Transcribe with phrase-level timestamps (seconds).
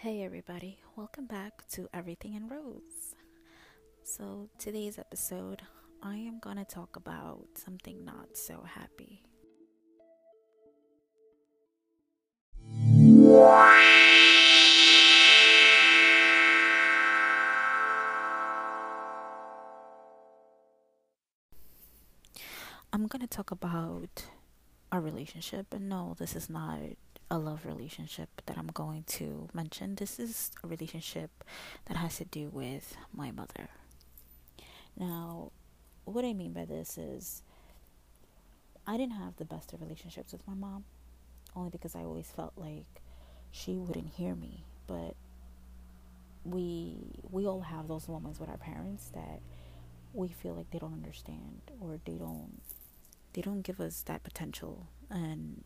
[0.00, 3.16] Hey, everybody, welcome back to Everything in Rose.
[4.04, 5.62] So, today's episode,
[6.00, 9.24] I am going to talk about something not so happy.
[22.92, 24.26] I'm going to talk about
[24.92, 26.78] our relationship, and no, this is not
[27.30, 29.96] a love relationship that I'm going to mention.
[29.96, 31.30] This is a relationship
[31.86, 33.68] that has to do with my mother.
[34.96, 35.52] Now,
[36.04, 37.42] what I mean by this is
[38.86, 40.84] I didn't have the best of relationships with my mom,
[41.54, 43.02] only because I always felt like
[43.50, 44.64] she wouldn't hear me.
[44.86, 45.14] But
[46.44, 46.96] we
[47.30, 49.40] we all have those moments with our parents that
[50.14, 52.62] we feel like they don't understand or they don't
[53.34, 55.62] they don't give us that potential and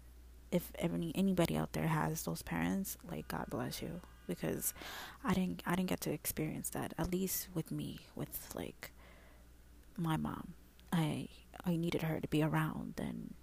[0.52, 4.72] if any anybody out there has those parents, like God bless you because
[5.24, 8.92] I didn't I didn't get to experience that at least with me with like
[9.96, 10.54] my mom.
[10.92, 11.28] I
[11.64, 13.34] I needed her to be around and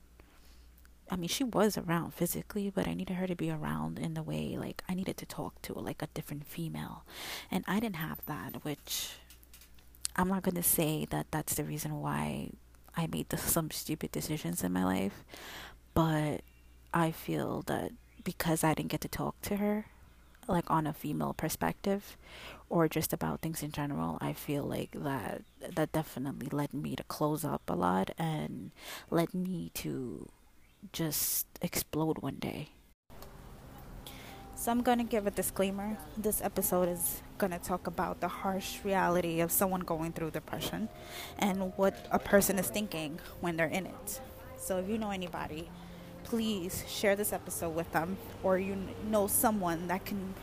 [1.11, 4.23] I mean she was around physically, but I needed her to be around in the
[4.23, 7.03] way like I needed to talk to like a different female.
[7.50, 9.14] And I didn't have that, which
[10.16, 12.52] I'm not going to say that that's the reason why
[12.95, 15.23] I made the, some stupid decisions in my life,
[15.94, 16.41] but
[16.94, 17.92] I feel that
[18.23, 19.86] because I didn't get to talk to her,
[20.48, 22.18] like on a female perspective,
[22.70, 25.42] or just about things in general, I feel like that
[25.76, 28.72] that definitely led me to close up a lot and
[29.09, 30.28] led me to
[30.94, 32.70] just explode one day.
[34.56, 35.98] So I'm gonna give a disclaimer.
[36.18, 40.90] This episode is gonna talk about the harsh reality of someone going through depression
[41.38, 44.20] and what a person is thinking when they're in it.
[44.58, 45.70] So if you know anybody
[46.30, 48.77] please share this episode with them or you
[49.09, 50.35] know someone that can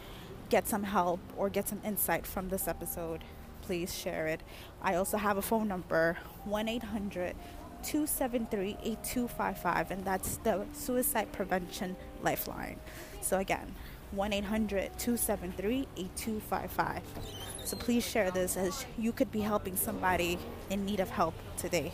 [0.48, 3.22] get some help or get some insight from this episode,
[3.62, 4.40] please share it.
[4.82, 7.34] I also have a phone number 1 800
[7.82, 12.80] 273 8255, and that's the Suicide Prevention Lifeline.
[13.20, 13.74] So, again,
[14.10, 17.02] 1 800 273 8255.
[17.64, 20.38] So, please share this as you could be helping somebody
[20.68, 21.92] in need of help today.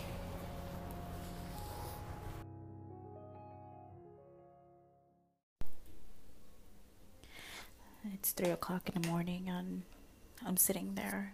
[8.23, 9.83] It's three o'clock in the morning, and
[10.47, 11.33] I'm sitting there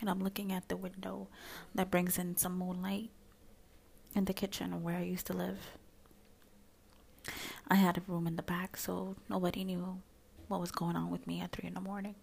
[0.00, 1.28] and I'm looking at the window
[1.72, 3.10] that brings in some moonlight
[4.12, 5.78] in the kitchen where I used to live.
[7.68, 10.02] I had a room in the back, so nobody knew
[10.48, 12.16] what was going on with me at three in the morning.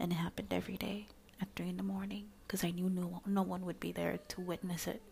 [0.00, 1.06] And it happened every day
[1.40, 4.40] at three in the morning because I knew no, no one would be there to
[4.40, 5.02] witness it.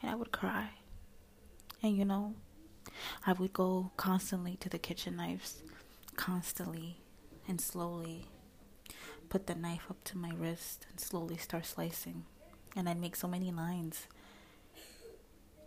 [0.00, 0.70] And I would cry.
[1.82, 2.32] And you know,
[3.26, 5.62] I would go constantly to the kitchen knives
[6.16, 6.98] constantly
[7.48, 8.26] and slowly
[9.28, 12.24] put the knife up to my wrist and slowly start slicing.
[12.74, 14.06] And I'd make so many lines.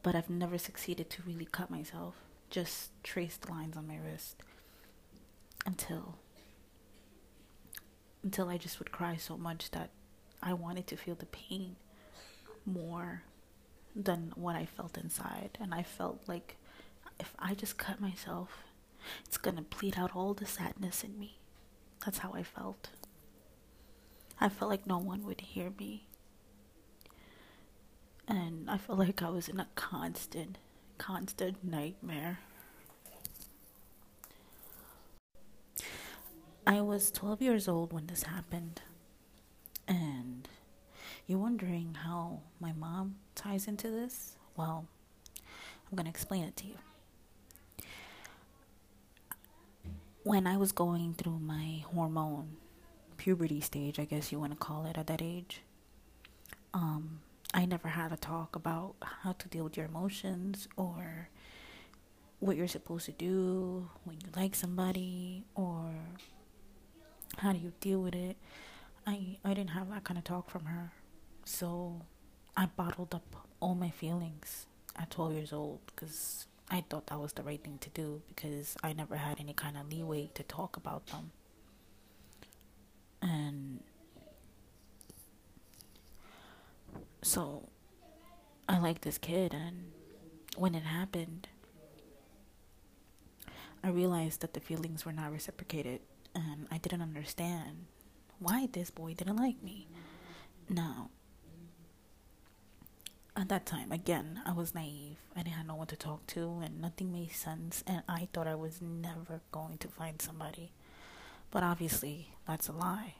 [0.04, 2.16] But I've never succeeded to really cut myself,
[2.50, 4.38] just traced lines on my wrist
[5.66, 6.16] until
[8.24, 9.92] until I just would cry so much that
[10.42, 11.78] I wanted to feel the pain
[12.66, 13.24] more
[13.96, 15.58] than what I felt inside.
[15.60, 16.58] And I felt like
[17.20, 18.64] if I just cut myself
[19.30, 21.38] it's gonna bleed out all the sadness in me.
[22.04, 22.90] That's how I felt.
[24.42, 26.08] I felt like no one would hear me.
[28.28, 30.58] And I felt like I was in a constant,
[30.98, 32.40] constant nightmare.
[36.66, 38.82] I was 12 years old when this happened.
[39.88, 40.50] And
[41.28, 44.38] you're wondering how my mom ties into this?
[44.58, 44.88] Well,
[45.38, 46.78] I'm going to explain it to you.
[50.24, 52.58] When I was going through my hormone
[53.18, 55.62] puberty stage, I guess you want to call it at that age,
[56.74, 57.20] um,
[57.54, 61.30] I never had a talk about how to deal with your emotions or
[62.40, 65.92] what you're supposed to do when you like somebody or
[67.38, 68.38] how do you deal with it.
[69.08, 70.92] I I didn't have that kind of talk from her.
[71.46, 72.02] So
[72.56, 77.34] I bottled up all my feelings at 12 years old cuz I thought that was
[77.34, 80.78] the right thing to do because I never had any kind of leeway to talk
[80.78, 81.32] about them.
[83.22, 83.82] And
[87.22, 87.68] so
[88.68, 89.92] I liked this kid, and
[90.56, 91.48] when it happened,
[93.84, 96.02] I realized that the feelings were not reciprocated,
[96.36, 97.88] and I didn't understand
[98.40, 99.88] why this boy didn't like me.
[100.70, 101.10] Now,
[103.40, 105.18] at that time, again, I was naive.
[105.36, 107.84] I didn't have no one to talk to, and nothing made sense.
[107.88, 110.72] And I thought I was never going to find somebody.
[111.52, 113.16] But obviously, that's a lie.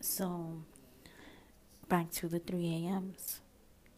[0.00, 0.62] So,
[1.88, 3.40] back to the 3 a.m.s.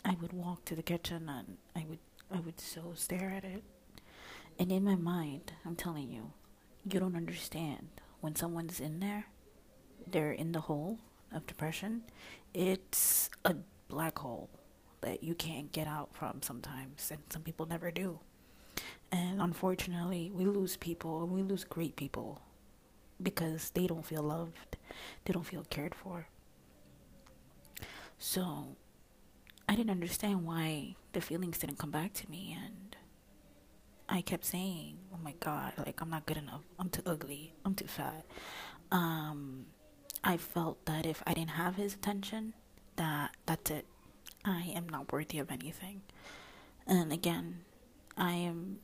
[0.05, 1.99] I would walk to the kitchen and I would
[2.31, 3.63] I would so stare at it.
[4.59, 6.33] And in my mind, I'm telling you,
[6.91, 7.89] you don't understand.
[8.21, 9.27] When someone's in there,
[10.07, 10.99] they're in the hole
[11.33, 12.03] of depression.
[12.55, 13.57] It's a
[13.89, 14.49] black hole
[15.01, 18.19] that you can't get out from sometimes, and some people never do.
[19.11, 22.43] And unfortunately, we lose people, and we lose great people
[23.23, 24.77] because they don't feel loved,
[25.25, 26.29] they don't feel cared for.
[28.19, 28.77] So,
[29.69, 32.97] I didn't understand why the feelings didn't come back to me, and
[34.09, 36.63] I kept saying, "Oh my God, like I'm not good enough.
[36.79, 37.53] I'm too ugly.
[37.65, 38.25] I'm too fat."
[38.91, 39.67] Um,
[40.29, 42.53] I felt that if I didn't have his attention,
[42.97, 43.87] that that's it.
[44.45, 46.03] I am not worthy of anything.
[46.87, 47.61] And again,
[48.15, 48.81] I am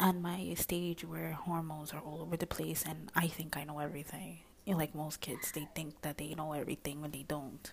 [0.00, 3.78] at my stage where hormones are all over the place and I think I know
[3.78, 4.38] everything.
[4.64, 7.70] You know, like most kids, they think that they know everything when they don't.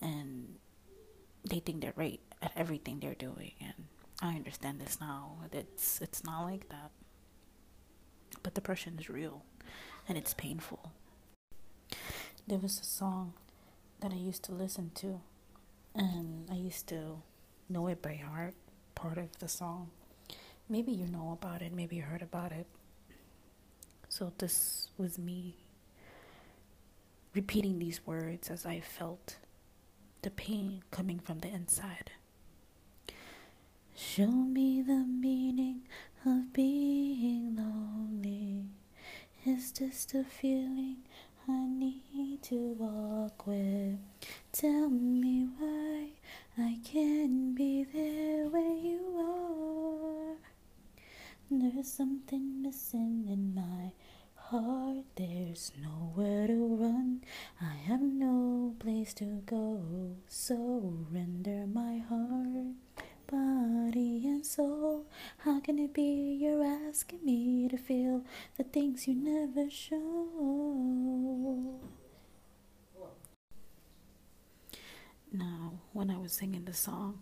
[0.00, 0.56] And
[1.48, 3.86] they think they're right at everything they're doing and
[4.20, 5.36] I understand this now.
[5.52, 6.90] It's it's not like that.
[8.42, 9.44] But depression is real
[10.08, 10.91] and it's painful.
[12.46, 13.34] There was a song
[14.00, 15.20] that I used to listen to
[15.94, 17.22] and I used to
[17.68, 18.54] know it by heart,
[18.94, 19.90] part of the song.
[20.68, 22.66] Maybe you know about it, maybe you heard about it.
[24.08, 25.54] So this was me
[27.34, 29.36] repeating these words as I felt
[30.22, 32.10] the pain coming from the inside.
[33.96, 35.82] Show me the meaning
[36.26, 38.64] of being lonely.
[39.44, 40.98] Is this the feeling
[41.48, 43.98] I need to walk with?
[44.52, 46.10] Tell me why
[46.56, 50.36] I can't be there where you are.
[51.50, 53.92] There's something missing in my
[54.36, 55.04] heart.
[55.16, 57.22] There's nowhere to run.
[57.60, 60.16] I have no place to go.
[60.28, 62.74] So render my heart,
[63.32, 65.06] body, and soul.
[65.38, 68.24] How can it be you're asking me to feel
[68.58, 71.80] the things you never show?
[75.32, 77.20] Now, when I was singing the song,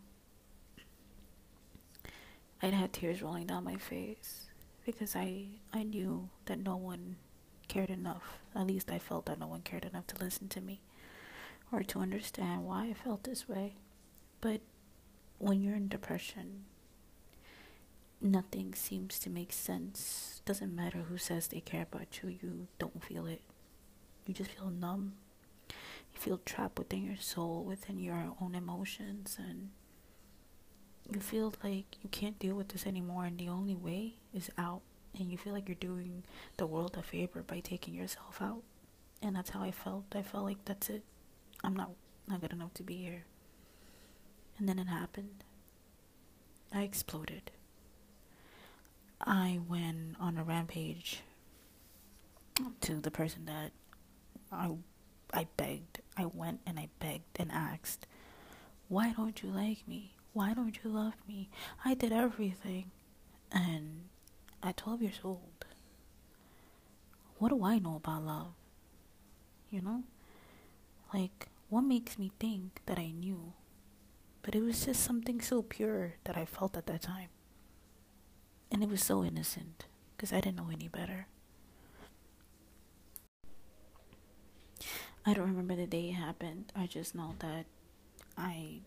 [2.60, 4.46] I'd had tears rolling down my face
[4.84, 7.16] because I I knew that no one
[7.68, 8.40] cared enough.
[8.54, 10.80] At least I felt that no one cared enough to listen to me
[11.72, 13.76] or to understand why I felt this way.
[14.40, 14.60] But
[15.40, 16.64] when you're in depression,
[18.20, 20.40] nothing seems to make sense.
[20.44, 23.42] Doesn't matter who says they care about you, you don't feel it.
[24.26, 25.14] You just feel numb
[26.12, 29.70] you feel trapped within your soul, within your own emotions, and
[31.12, 34.82] you feel like you can't deal with this anymore, and the only way is out.
[35.18, 36.22] And you feel like you're doing
[36.56, 38.62] the world a favor by taking yourself out.
[39.20, 40.04] And that's how I felt.
[40.14, 41.02] I felt like that's it.
[41.64, 41.90] I'm not
[42.28, 43.24] not good enough to be here.
[44.60, 45.42] And then it happened.
[46.70, 47.50] I exploded.
[49.18, 51.22] I went on a rampage
[52.82, 53.72] to the person that
[54.52, 54.72] I
[55.32, 56.00] I begged.
[56.14, 58.06] I went and I begged and asked,
[58.88, 60.12] Why don't you like me?
[60.34, 61.48] Why don't you love me?
[61.82, 62.90] I did everything.
[63.50, 64.08] And
[64.62, 65.64] at 12 years old,
[67.38, 68.52] what do I know about love?
[69.70, 70.02] You know?
[71.14, 73.54] Like, what makes me think that I knew?
[74.42, 77.28] But it was just something so pure that I felt at that time.
[78.72, 81.26] And it was so innocent because I didn't know any better.
[85.26, 86.72] I don't remember the day it happened.
[86.74, 87.66] I just know that
[88.36, 88.80] I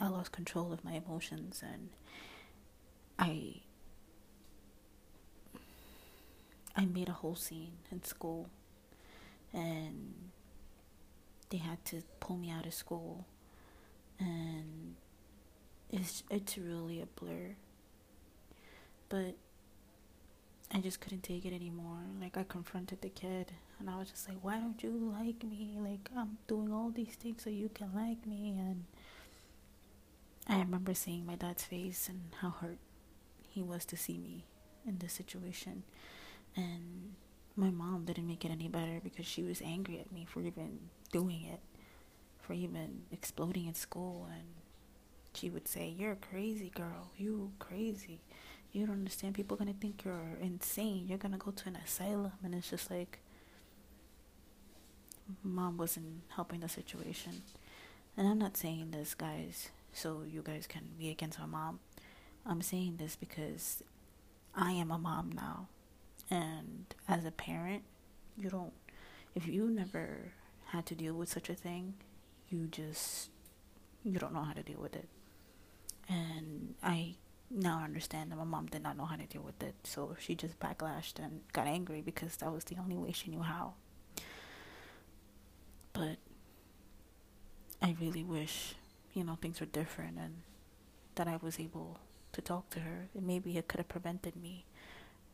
[0.00, 1.90] I lost control of my emotions and
[3.18, 3.60] I
[6.74, 8.48] I made a whole scene in school
[9.52, 10.30] and
[11.50, 13.26] they had to pull me out of school
[16.02, 17.54] it's it's really a blur.
[19.08, 19.36] But
[20.74, 22.00] I just couldn't take it anymore.
[22.20, 25.76] Like I confronted the kid and I was just like, "Why don't you like me?
[25.78, 28.84] Like I'm doing all these things so you can like me." And
[30.48, 32.78] I remember seeing my dad's face and how hurt
[33.48, 34.44] he was to see me
[34.86, 35.84] in this situation.
[36.56, 37.14] And
[37.54, 40.90] my mom didn't make it any better because she was angry at me for even
[41.12, 41.60] doing it,
[42.40, 44.61] for even exploding in school and
[45.34, 47.10] she would say, "You're crazy girl.
[47.16, 48.20] You crazy."
[48.72, 49.34] you don't understand.
[49.34, 51.06] People are gonna think you're insane.
[51.06, 53.18] You're gonna go to an asylum, and it's just like
[55.42, 57.42] mom wasn't helping the situation.
[58.16, 61.80] And I'm not saying this, guys, so you guys can be against my mom.
[62.44, 63.82] I'm saying this because
[64.54, 65.68] I am a mom now,
[66.30, 67.82] And as a parent,
[68.36, 68.72] you don't,
[69.34, 70.32] if you never
[70.68, 71.94] had to deal with such a thing,
[72.48, 73.28] you just,
[74.02, 75.08] you don't know how to deal with it.
[76.08, 77.16] And I
[77.50, 79.74] now understand that my mom did not know how to deal with it.
[79.84, 83.42] So she just backlashed and got angry because that was the only way she knew
[83.42, 83.74] how.
[85.92, 86.16] But
[87.80, 88.74] I really wish,
[89.12, 90.42] you know, things were different and
[91.14, 92.00] that I was able
[92.32, 93.08] to talk to her.
[93.14, 94.64] And maybe it could have prevented me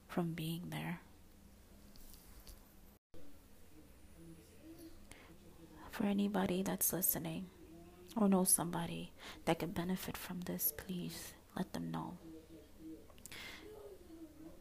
[0.09, 1.01] from being there.
[5.91, 7.47] For anybody that's listening
[8.19, 9.13] or knows somebody
[9.45, 12.19] that could benefit from this, please let them know.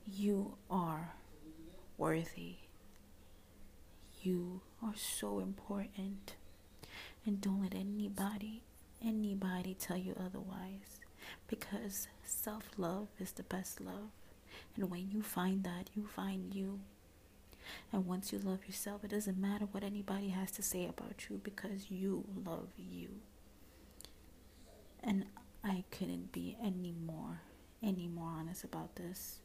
[0.06, 1.14] You are
[1.98, 2.58] worthy.
[4.22, 6.36] You are so important.
[7.26, 8.64] And don't let anybody,
[9.04, 11.00] anybody tell you otherwise.
[11.48, 14.12] Because self love is the best love.
[14.76, 16.80] And when you find that, you find you.
[17.92, 21.42] And once you love yourself, it doesn't matter what anybody has to say about you
[21.44, 23.10] because you love you.
[25.04, 25.25] And
[25.63, 27.42] I couldn't be any more,
[27.84, 29.39] any more honest about this.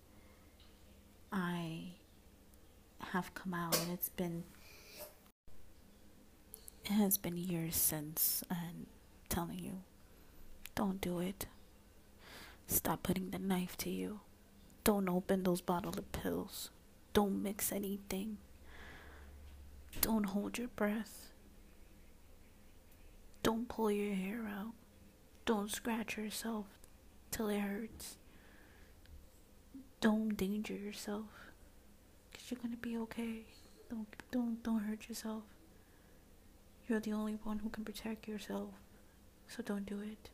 [1.33, 1.95] I
[3.01, 4.45] have come out and it's been
[6.85, 8.87] it has been years since and
[9.29, 9.83] telling you
[10.75, 11.47] don't do it.
[12.67, 14.21] Stop putting the knife to you.
[14.85, 16.71] Don't open those bottle of pills.
[17.13, 18.39] Don't mix anything.
[20.01, 21.31] Don't hold your breath.
[23.43, 24.73] Don't pull your hair out
[25.45, 26.67] don't scratch yourself
[27.31, 28.17] till it hurts
[30.01, 31.51] don't endanger yourself
[32.31, 33.45] because you're gonna be okay
[33.91, 35.43] don't don't don't hurt yourself
[36.89, 38.71] you're the only one who can protect yourself,
[39.49, 40.31] so don't do it.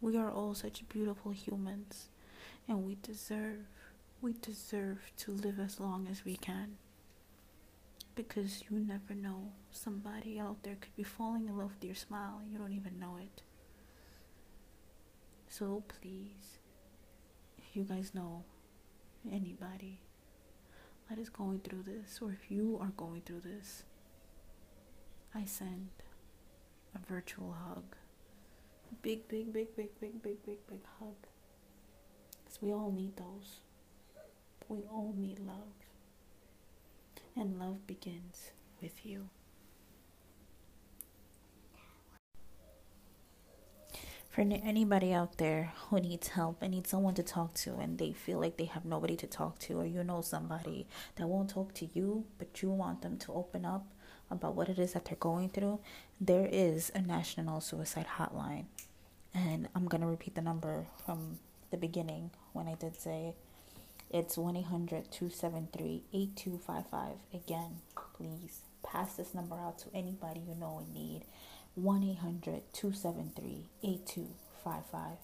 [0.00, 2.08] We are all such beautiful humans,
[2.66, 3.66] and we deserve,
[4.20, 6.78] we deserve to live as long as we can.
[8.18, 12.42] Because you never know, somebody out there could be falling in love with your smile
[12.50, 13.42] you don't even know it.
[15.46, 16.58] So please,
[17.56, 18.42] if you guys know
[19.30, 20.00] anybody
[21.08, 23.84] that is going through this, or if you are going through this,
[25.32, 25.90] I send
[26.96, 27.94] a virtual hug.
[29.00, 31.14] Big, big, big, big, big, big, big, big hug.
[32.44, 33.60] Because we all need those.
[34.68, 35.87] We all need love.
[37.38, 38.50] And love begins
[38.82, 39.28] with you.
[44.38, 48.12] for anybody out there who needs help and needs someone to talk to and they
[48.12, 51.74] feel like they have nobody to talk to or you know somebody that won't talk
[51.74, 53.92] to you but you want them to open up
[54.30, 55.80] about what it is that they're going through
[56.20, 58.66] there is a national suicide hotline
[59.34, 61.40] and i'm going to repeat the number from
[61.72, 63.34] the beginning when i did say
[64.10, 67.80] it's 1-800-273-8255 again
[68.14, 71.24] please pass this number out to anybody you know in need
[71.82, 75.18] 1 800 273 8255.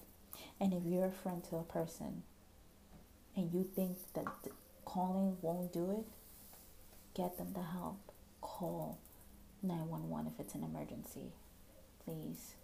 [0.59, 2.23] And if you're a friend to a person
[3.35, 4.25] and you think that
[4.85, 6.05] calling won't do it,
[7.13, 7.99] get them the help.
[8.39, 8.99] Call
[9.63, 11.33] 911 if it's an emergency.
[12.05, 12.55] Please.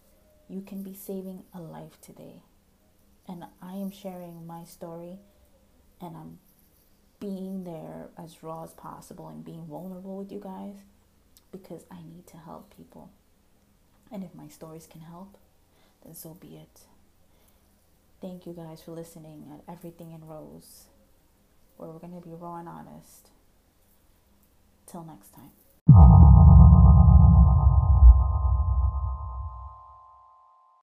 [0.47, 2.43] You can be saving a life today.
[3.27, 5.19] And I am sharing my story
[6.01, 6.39] and I'm
[7.19, 10.75] being there as raw as possible and being vulnerable with you guys
[11.51, 13.09] because I need to help people.
[14.11, 15.37] And if my stories can help,
[16.03, 16.81] then so be it.
[18.21, 20.85] Thank you guys for listening at Everything in Rose,
[21.77, 23.29] where we're going to be raw and honest.
[24.85, 25.60] Till next time.